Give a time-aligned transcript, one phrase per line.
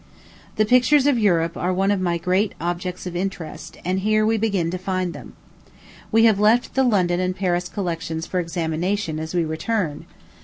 [0.55, 4.35] The pictures of Europe are one of my great objects of interest, and here we
[4.35, 5.33] begin to find them.
[6.11, 10.07] We have left the London and Paris collections for examination as we return.